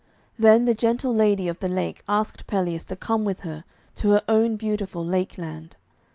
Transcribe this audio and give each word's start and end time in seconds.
Then 0.39 0.65
the 0.65 0.73
gentle 0.73 1.13
Lady 1.13 1.47
of 1.47 1.59
the 1.59 1.69
Lake 1.69 2.01
asked 2.09 2.47
Pelleas 2.47 2.85
to 2.85 2.95
come 2.95 3.23
with 3.23 3.41
her 3.41 3.65
to 3.97 4.09
her 4.09 4.23
own 4.27 4.55
beautiful 4.55 5.05
Lake 5.05 5.37
land. 5.37 5.75